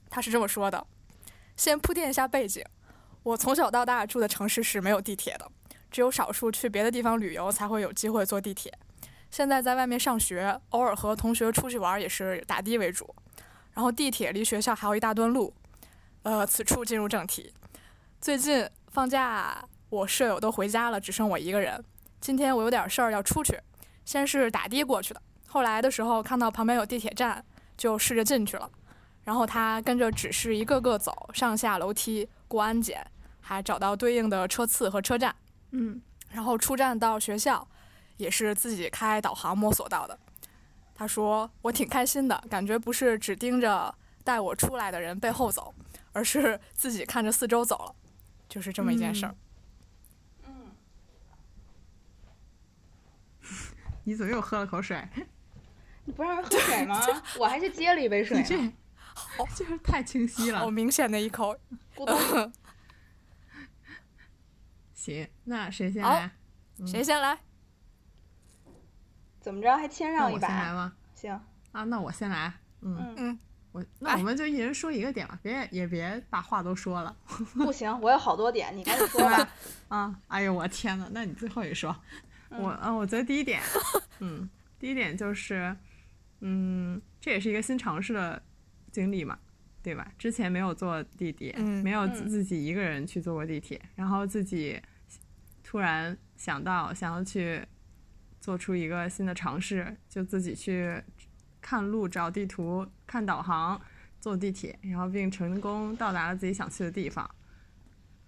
[0.09, 0.87] 他是这么说的：
[1.57, 2.65] 先铺垫一下背景，
[3.27, 5.51] 我从小到大住的城市是没有地铁的，
[5.91, 8.73] 只有少数去别的地方旅游才会有机会坐地铁。
[9.33, 13.13] 现在在外面上学，偶尔和同学出去玩也是打的为主，
[13.73, 15.53] 然后地铁离学校还有一大段路。
[16.23, 17.53] 呃，此处进入正题，
[18.21, 21.83] 最近放假，我舍友都回家了，只剩我一个人。
[22.21, 23.61] 今天我有点事儿要出去，
[24.05, 27.45] 先是打的过去的，后来的时候看到旁边有地铁站，
[27.77, 28.71] 就试着进去了。
[29.25, 33.05] 然后他跟着指示一个个走，上下楼梯，过安检，
[33.47, 35.35] 还找到对应的车次和车站。
[35.71, 37.67] 嗯然后出站到学校，
[38.17, 40.19] 也是自己开导航摸索到的。
[40.95, 45.73] 他说我挺开心的，感觉不是只盯着带我出来的人背后走，
[46.13, 47.95] 而是自己看着四周走了，
[48.49, 49.35] 就是这么一件事儿。
[50.47, 50.73] 嗯，
[54.03, 55.07] 你怎么又喝了口水？
[56.05, 57.01] 你不让人喝水吗？
[57.39, 58.57] 我还是接了一杯水你这
[59.15, 59.47] 好。
[59.55, 60.71] 就是太清晰了好。
[60.71, 61.57] 明显的一口，
[61.95, 62.53] 咕咚。
[65.07, 66.29] 行，那谁先好来？
[66.85, 67.39] 谁先来？
[69.41, 70.73] 怎么着还谦让一我先来？
[70.73, 70.93] 吗？
[71.15, 71.41] 行，
[71.71, 72.53] 啊，那我先来。
[72.81, 73.39] 嗯，嗯，嗯，
[73.71, 77.17] 我那我们就一人说一个点吧，别也别把话都说了
[77.55, 79.49] 不行，我有好多点，你赶紧 说吧。
[79.87, 80.21] 啊！
[80.27, 81.97] 哎呦我天呐，那你最后一说，
[82.51, 83.63] 我啊，我觉得第一点，
[84.19, 85.77] 嗯，第一点就是，
[86.41, 88.43] 嗯，这也是一个新尝试的
[88.91, 89.39] 经历嘛，
[89.85, 90.11] 对吧？
[90.19, 94.83] 之前没有坐地铁，嗯没有自嗯自己一个人去坐过地铁，然后自己
[95.67, 97.61] 突然想到想要去
[98.41, 101.03] 做出一个新的尝试，就自己去
[101.61, 103.81] 看路、找地图、看导航、
[104.21, 107.29] 坐地铁，然后并成功到达了自己想去的地方。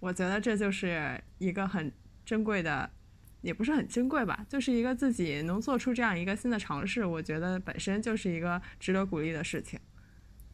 [0.01, 1.89] 我觉得这就是一个很
[2.25, 2.91] 珍贵的，
[3.39, 9.79] 也不是很珍贵吧，就是一个自己能做出这样一个新的尝试，我觉得本身就是一个值得鼓励的事情。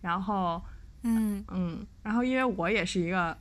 [0.01, 0.63] 然后，
[1.01, 3.35] 嗯嗯，然后因为我也是一个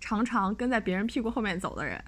[0.00, 2.04] 常常跟在别人屁股后面走的人，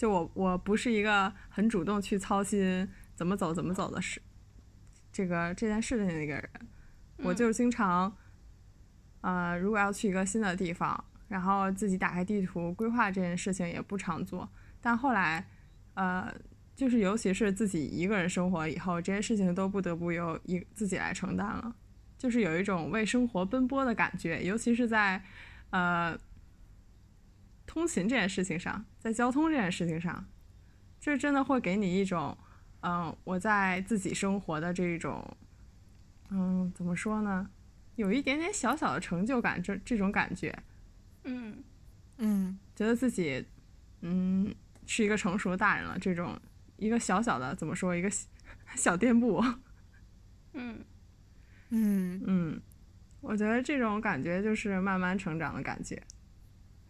[0.00, 4.18] 就我我不是一个很主动去操心怎么走怎么走的事，
[5.12, 6.50] 这个这件事情的一个人，
[7.18, 8.16] 我就经常，
[9.20, 14.48] 呃，如果要去一个新的地方，然后自己打开地图规划这件事情也不常做，
[14.80, 15.46] 但后来，
[15.92, 16.34] 呃，
[16.74, 21.76] 就是尤其是自己一个人生活以后，这些事情都不得不由一自己来承担了。
[22.16, 25.22] 就是有一种为生活奔波的感觉，尤其是在
[25.68, 26.18] 呃
[27.66, 30.26] 通勤这件事情上，在交通这件事情上，
[31.00, 32.36] 这真的会给你一种，
[32.82, 35.36] 嗯、我在自己生活的这种，
[36.28, 37.50] 嗯，怎么说呢，
[37.96, 40.56] 有一点点小小的成就感，这这种感觉，
[41.24, 41.64] 嗯。
[42.18, 42.58] 嗯。
[42.76, 43.44] 觉得自己，
[44.02, 44.54] 嗯，
[44.86, 46.38] 是一个成熟的大人了，这种
[46.76, 48.26] 一个小小的怎么说，一个小
[48.76, 49.42] 小垫步，
[50.52, 50.84] 嗯。
[51.70, 52.22] 嗯。
[52.26, 52.60] 嗯，
[53.22, 56.02] 我觉得这种感觉就是慢慢成长的感觉。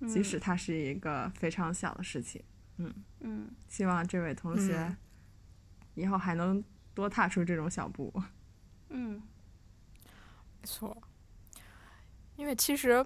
[0.01, 2.42] 嗯，即使它是一个非常小的事情。
[2.78, 3.51] 嗯嗯。
[3.68, 4.96] 希望这位同学嗯。
[5.94, 6.62] 以后还能
[6.94, 8.12] 多踏出这种小步。
[8.88, 9.22] 嗯。
[10.61, 10.96] 没错，
[12.36, 13.05] 因为其实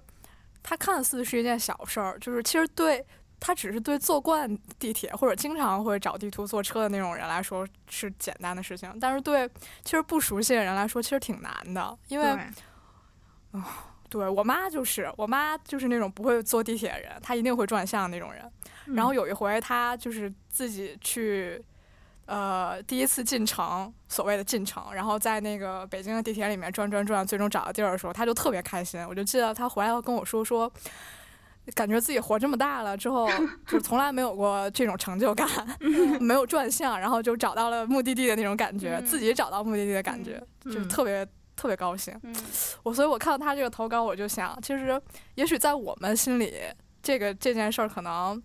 [0.63, 3.05] 它看似是一件小事儿，就是其实对
[3.39, 9.49] 它只是对坐惯地铁或者经常会找地图坐车的那种人来说是简单的事情，但是对
[9.85, 12.35] 其实不熟悉的人来说其实挺难的，因为
[13.53, 13.61] 对，
[14.15, 18.49] 对我妈就是，我妈就是那种不会坐地铁的人，她一定会转向那种人。
[18.95, 21.61] 然后有一回，她就是自己去，
[22.27, 29.05] 呃，第一次进城，所谓的进城，然后在那个北京的地铁里面转转转，最终找到地儿的时候，她就特别开心。
[29.09, 30.71] 我就记得她回来要跟我说说，
[31.75, 33.29] 感觉自己活这么大了之后，
[33.67, 35.49] 就从来没有过这种成就感
[36.21, 42.13] 没有转向，然后就找到了目的地的那种感觉，嗯自己找到目的地的感觉，就特别特别高兴。
[42.23, 42.35] 嗯
[42.83, 45.01] 我所以，我看到他这个投稿，我就想，其实
[45.35, 46.55] 也许在我们心里，
[47.03, 48.43] 这个这件事儿可能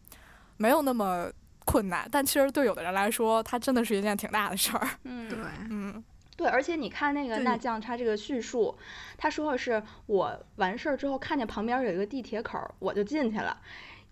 [0.57, 1.29] 没有那么
[1.65, 4.87] 困难，但其实对有的人来说，它真的是一件挺大的事儿。
[5.03, 5.37] 嗯对，
[5.69, 6.03] 嗯
[6.35, 8.77] 对，而且你看那个对那酱他这个叙述，
[9.17, 13.59] 他说的是我完事儿之后看见旁边有一个地铁口，我就进去了，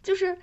[0.04, 0.38] 就是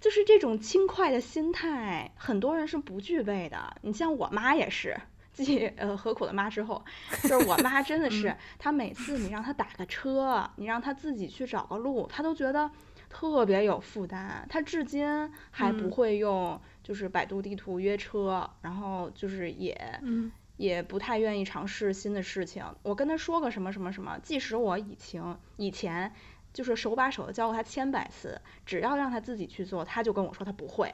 [0.00, 3.76] 就是这种轻快的心态，很多人是不具备的。
[3.82, 4.98] 你像我妈也是。
[5.44, 6.84] 继呃何苦的妈之后，
[7.22, 12.70] 就是我妈真的 是，她每次你让她打个车，你让她自己去找个路，她都觉得
[13.08, 14.46] 特别有负担。
[14.48, 22.64] 她至今还不嗯会用就是百度地图约车，然后就是也嗯也不太愿意尝试新的事情。
[22.82, 26.12] 我跟她说个什么什么什么，即使我以前以前
[26.52, 30.92] 就是手把手的教过她千百次，只要让她自己去做，她就跟我说她不会。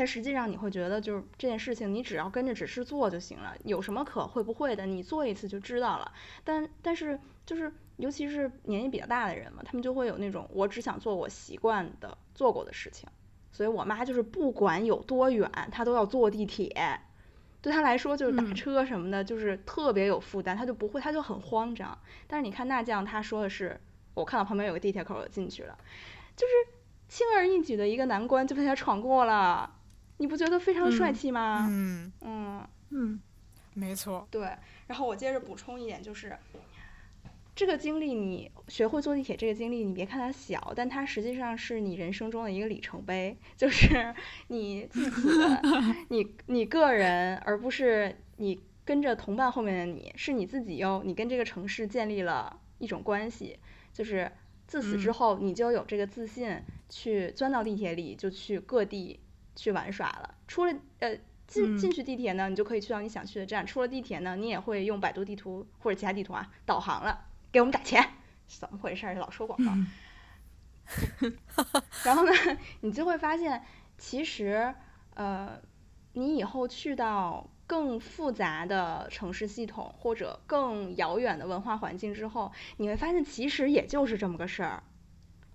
[0.00, 6.10] 但实际上你会觉得，就是这件事情，你只要跟着指示做就行了，有什么可会不会的，你做一次就知道了。
[6.42, 13.06] 但但是就是，尤其是年纪比较大的人嘛，他们就会有那种我只想做我习惯的做过的事情。
[13.52, 16.74] 所以我妈就是不管有多远，她都要坐地铁。
[17.60, 21.98] 对她来说，就是打嗯车什么的，就是特别有负担，她就不会，她就很慌张。
[22.26, 23.78] 但是你看那酱，她说的是，
[24.14, 25.76] 我看到旁边有个地铁口，我进去了，
[26.34, 26.52] 就是
[27.06, 29.78] 轻而易举的一个难关就被她闯过了，
[30.20, 31.66] 你不觉得非常帅嗯气吗？
[31.70, 33.20] 嗯，嗯，嗯
[33.72, 34.28] 没错。
[34.30, 34.46] 对。
[34.86, 36.36] 然后我接着补充一点，就是
[37.56, 44.14] 这个经历，你学会坐地铁这个经历，你别看它小，但它实际上是你人生中的一个里程碑，就是
[44.48, 45.62] 你自己的，
[46.10, 53.58] 你你个人，而不是你跟着同伴后面的你，是你自己哟，你跟这个城市建立了一种关系，
[53.90, 54.30] 就是
[54.66, 56.60] 自此之嗯后，你就有这个自信
[56.90, 59.18] 去钻到地铁里，就去各地
[59.56, 60.34] 去玩耍了。
[60.46, 61.18] 出了呃。
[61.50, 63.66] 进嗯进去地铁呢，你就可以去到你想去的站。
[63.66, 68.00] 出了地铁呢，你也会用百度地图或者其他地图啊导航了，给我们打钱，
[68.46, 69.14] 是怎么回事儿？
[69.14, 69.72] 老说广告。
[72.04, 72.30] 然后呢，
[72.82, 73.64] 你就会发现，
[73.98, 74.72] 其实，
[75.14, 75.60] 呃，
[76.12, 84.84] 你以后去到更复杂的城市系统或者更遥远的文化环境之后，你会发现其实也就是这么个事儿，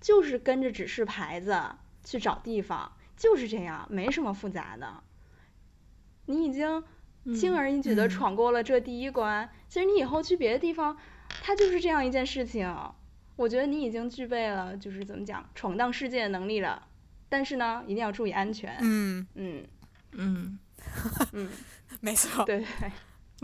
[0.01, 1.57] 就是跟着指示牌子
[2.03, 5.03] 去找地方，就是这样，没什么复杂的。
[6.25, 6.83] 你已经
[7.35, 10.97] 轻而易举的嗯闯过了这第一关，其实你以后去别的地方，
[11.43, 12.75] 它就是这样一件事情。
[13.35, 16.87] 我觉得你已经具备了，就是怎么讲，闯荡世界的能力了。
[17.27, 18.77] 但是呢，一定要注意安全。
[18.81, 19.67] 嗯，嗯
[20.13, 20.59] 嗯，
[21.33, 21.49] 嗯，
[21.99, 22.45] 没错。
[22.45, 22.91] 对对对，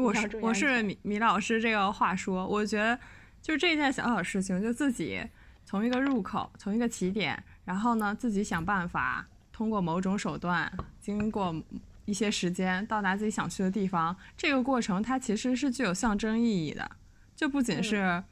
[0.04, 2.98] 我是我是米米老师这个话说，我觉得
[3.42, 5.22] 就这件小小事情，就自己
[5.66, 11.56] 从一个入口，从一个起点，然后呢自己想办法，通过某种手段，经过
[12.06, 16.92] 一些时间到达自己想去的地方，这个过程它其实是具有象征意义的，
[17.36, 18.24] 就不仅嗯是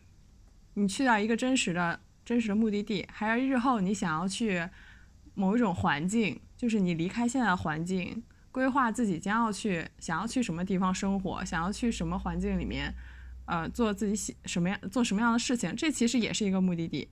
[0.73, 4.67] 你去到一个真实的真实的目的地，还有日后你想要去
[5.35, 12.93] 某一种环境，就是你离开现在的环境，规划自己将要去想要去什么地方生活，想要去什么环境里面，
[13.45, 17.09] 呃，做自己喜什么样做什么样的事情，这其实也是一个目的地。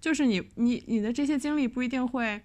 [0.00, 2.42] 就是你你你的这些经历不一定会，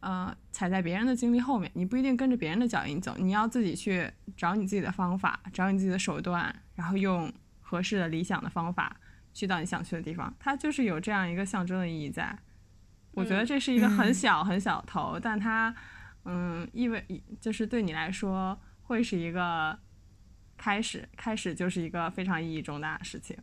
[0.00, 8.96] 呃，踩在别人的经历后面，你不一定跟着别人的脚印走，你要自己去找你自己的方法，找你自己的手段，然后用合适的理想的方法
[9.34, 10.32] 去到你想去的地方。
[10.38, 12.38] 它就是有这样一个象征的意义在。
[13.12, 15.74] 我觉得嗯这是一个很嗯小很小头，但它，
[16.24, 17.04] 嗯，意味
[17.40, 19.76] 就是对你来说会是一个
[20.56, 23.36] 开始，开始就是一个非常意义重大的事情。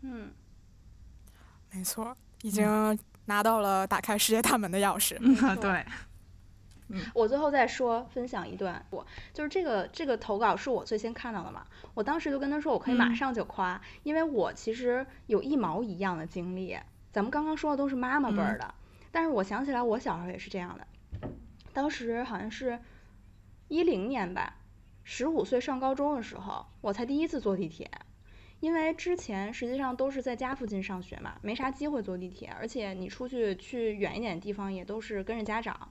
[0.00, 0.32] 嗯
[1.72, 2.66] 没错，已经
[3.26, 5.16] 拿到了打开世界大门的钥匙。
[5.20, 5.84] 嗯对。
[6.88, 9.04] 嗯，我最后再说分享一段，我
[9.34, 16.78] 就是这个这个投稿是我最先看到的嘛，我当时就跟他说我可以马嗯上就夸，因为我其实有一毛一样的经历，
[17.10, 18.72] 咱们刚刚说的都是妈妈辈儿的，
[19.10, 21.28] 但是我想起来我小时候也是这样的，
[21.72, 22.78] 当时好像是
[23.66, 24.58] 一零年吧，
[25.02, 27.90] 十五岁上高中的时候，我才第一次坐地铁。
[28.66, 35.88] 因为之前实际上都是在家附近上学嘛，没啥机会坐地铁，而且你出去去远一点的地方也都是跟着家长，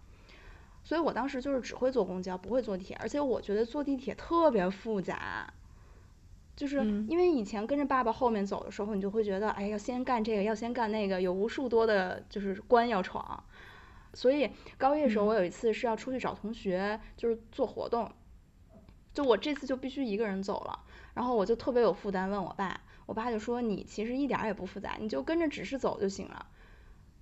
[0.83, 5.53] 所以我当时就是只会坐公交，不会坐地铁，而且我觉得坐地铁特别复杂。
[6.57, 13.41] 就是嗯因为以前跟着爸爸后面走的时候，你就会觉得，哎，要先干这个，要先干那个，有无数多的就是关要闯。
[14.13, 18.11] 所以高一的时候，嗯我有一次是要出去找同学，就是做活动，
[19.13, 20.84] 就我这次就必须一个人走了，
[21.15, 26.45] 然后我就特别有负担，问我爸，我爸就说你其实一点儿也不复杂，你就跟着指示走就行了。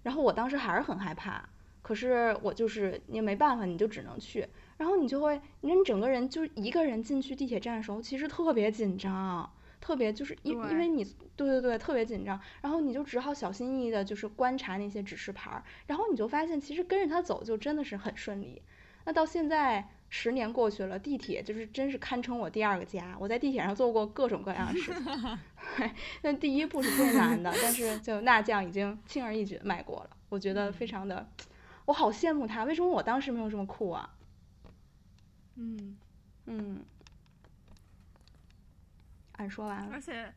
[0.01, 1.47] 然后我当时还是很害怕，
[1.81, 4.45] 可是我就是你也没办法，你就只能去。
[4.75, 18.61] 然后你就会，你整个人就一个人进去地铁站的时候，其实特别紧张，特别就是因因为你对对对特别紧张，然后你就只好小心翼翼的，就是观察那些指示牌儿，然后你就发现其实跟着他走就真的是很顺利。
[19.05, 23.17] 那到现在十年过去了，地铁就是真是堪称我第二个家。
[23.19, 25.39] 我在地铁上做过各种各样的事情，
[26.21, 31.27] 那第一步是最难的，但是就那酱已经轻而易举的迈过了，我觉得非常的，
[31.85, 34.15] 我好羡慕他，为什么我当时没有这么酷啊？
[35.55, 35.97] 嗯，
[36.45, 36.85] 嗯，
[39.31, 40.31] 俺说完了而，且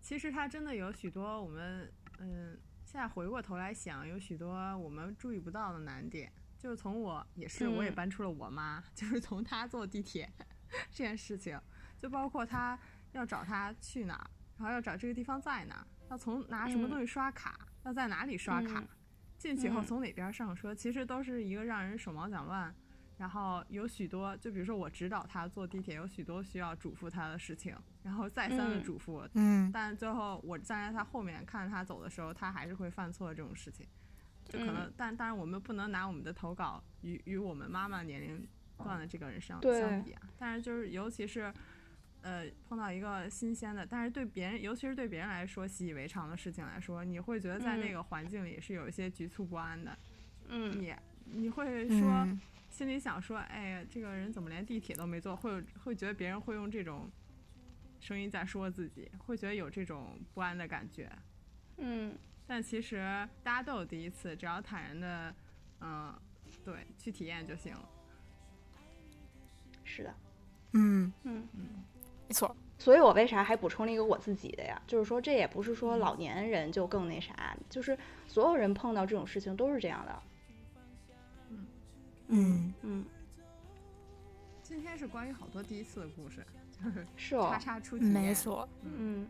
[0.00, 6.32] 其实他真的有许多我们嗯，现在回过头来想，有许多我们注意不到的难点。
[6.64, 7.94] 就是从我也是，我也嗯。
[7.94, 10.32] 搬出了我妈， 就是从她坐地铁
[10.90, 11.60] 这件事情，
[12.00, 12.78] 就包括她
[13.12, 18.88] 要找她去哪儿，然后要找这个地方在哪儿，要从拿什么嗯东西刷卡，要在哪里刷卡，嗯。
[19.36, 19.84] 进去以后嗯。
[19.84, 22.74] 从哪边上车，其实都是一个让人手忙脚乱。
[23.18, 28.82] 然后有许多，就比如说我指导他坐地铁，有许多需要嘱咐他的事情，然后再三的嗯。
[28.82, 29.70] 嘱咐，嗯。
[29.70, 33.86] 但最后我站在他后面看着他走的时候，他还是会犯错这种事情，
[34.48, 38.46] 就可能，嗯但当然我们不能拿我们的投稿与与我们妈妈年龄
[38.78, 41.52] 段的这个人相相比啊，但是就是尤其是。
[42.26, 49.94] 呃，碰到一个新鲜的，但是对别人，尤其是对别人来说习以为常的事情来说，你会觉得在那嗯个环境里是有一些局促不安的。
[50.48, 50.94] 嗯你
[51.26, 52.40] 你会说，嗯
[52.70, 55.36] 心里想说，哎呀，这个人怎么连地铁都没坐？
[55.36, 57.10] 会会觉得别人会用这种
[58.00, 61.12] 声音在说自己，会觉得有这种不安的感觉。
[61.76, 62.16] 嗯
[62.46, 62.96] 但其实
[63.42, 65.34] 大家都有第一次，只要坦然的，
[65.80, 66.14] 嗯、
[66.64, 67.88] 对，去体验就行了。
[69.82, 70.14] 是的，
[70.72, 71.84] 嗯，嗯嗯。
[72.26, 74.80] 没错，所以我为啥还补充了一个我自己的呀？
[74.86, 80.22] 就是说，这也不是说老年人就更那啥，就是所有人碰到这种事情都是这样的。
[81.50, 81.66] 嗯
[82.28, 83.04] 嗯嗯，
[84.62, 86.44] 今天是关于好多第一次的故事，
[86.82, 88.12] 就是是哦叉，叉出体验。
[88.14, 89.26] 没，错，嗯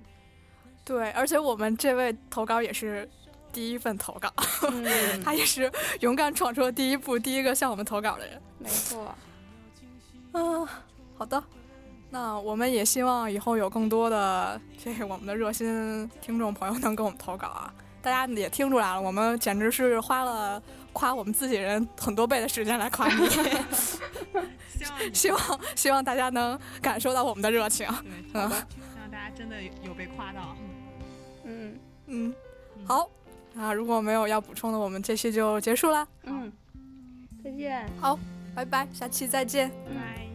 [0.84, 3.08] 对，而且我们这位投稿也是
[3.52, 4.32] 第一份投稿，
[4.70, 4.84] 嗯，
[5.24, 5.70] 他也是
[6.00, 8.42] 勇敢闯出了第一步，第一个向我们投稿的人。
[8.58, 9.14] 没错，
[10.32, 10.68] 嗯，
[11.16, 11.42] 好的。
[12.10, 17.74] 那我们也希望以后有更多的这个我们的热心听众朋友能给我们投稿啊！
[18.00, 20.62] 大家也听出来了，我们简直是花了
[20.92, 23.26] 夸我们自己人很多倍的时间来夸你，
[25.12, 27.88] 希望希望大家能感受到我们的热情。
[28.34, 30.54] 嗯希望大家真的有有被夸到。
[32.06, 32.34] 嗯
[32.76, 33.08] 嗯，好，
[33.54, 36.06] 那如果没有要补充的，我们这期就结束啦。
[36.24, 36.52] 嗯，
[37.42, 38.18] 再见，好，
[38.54, 39.70] 拜拜，下期再见。
[39.86, 40.26] 拜。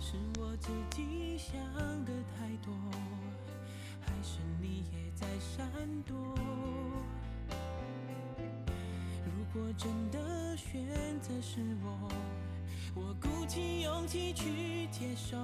[0.00, 1.54] 是我自己想
[2.04, 2.72] 的太多，
[4.00, 5.66] 还是你也在闪
[6.06, 6.16] 躲？
[9.24, 10.80] 如果真的选
[11.20, 12.08] 择是我，
[12.94, 15.36] 我鼓起勇气去接受，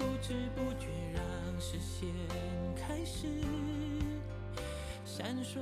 [0.00, 1.20] 不知不觉让
[1.60, 2.08] 视线
[2.74, 3.26] 开始
[5.04, 5.60] 闪烁。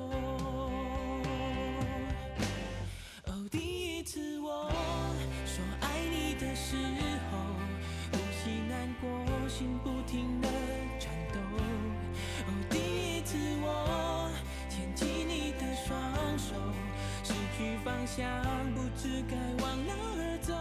[3.26, 4.70] 哦，第一次我
[5.44, 6.76] 说爱你的时
[7.32, 7.38] 候，
[8.12, 9.08] 呼吸难过，
[9.48, 10.48] 心不停的
[11.00, 11.40] 颤抖。
[12.46, 14.30] 哦，第一次我
[14.70, 16.54] 牵起你的双手，
[17.24, 18.24] 失去方向，
[18.72, 19.34] 不知该
[19.64, 20.54] 往哪儿走。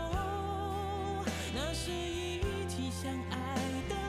[1.53, 3.55] 那是一起相爱
[3.89, 4.07] 的